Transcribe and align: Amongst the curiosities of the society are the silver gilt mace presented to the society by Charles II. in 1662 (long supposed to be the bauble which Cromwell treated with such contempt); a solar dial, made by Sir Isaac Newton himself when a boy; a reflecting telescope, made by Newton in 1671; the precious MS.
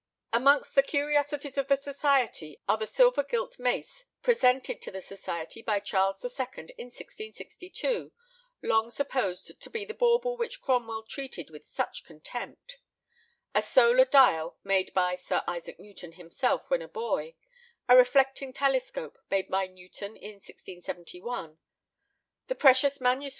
Amongst 0.33 0.73
the 0.73 0.81
curiosities 0.81 1.59
of 1.59 1.67
the 1.67 1.75
society 1.75 2.59
are 2.67 2.75
the 2.75 2.87
silver 2.87 3.21
gilt 3.21 3.59
mace 3.59 4.05
presented 4.23 4.81
to 4.81 4.89
the 4.89 4.99
society 4.99 5.61
by 5.61 5.79
Charles 5.79 6.25
II. 6.25 6.45
in 6.75 6.87
1662 6.87 8.11
(long 8.63 8.89
supposed 8.89 9.61
to 9.61 9.69
be 9.69 9.85
the 9.85 9.93
bauble 9.93 10.37
which 10.37 10.59
Cromwell 10.59 11.03
treated 11.03 11.51
with 11.51 11.67
such 11.67 12.03
contempt); 12.03 12.77
a 13.53 13.61
solar 13.61 14.05
dial, 14.05 14.57
made 14.63 14.91
by 14.95 15.15
Sir 15.15 15.43
Isaac 15.45 15.79
Newton 15.79 16.13
himself 16.13 16.67
when 16.71 16.81
a 16.81 16.87
boy; 16.87 17.35
a 17.87 17.95
reflecting 17.95 18.53
telescope, 18.53 19.19
made 19.29 19.49
by 19.49 19.67
Newton 19.67 20.15
in 20.17 20.41
1671; 20.41 21.59
the 22.47 22.55
precious 22.55 22.99
MS. 22.99 23.29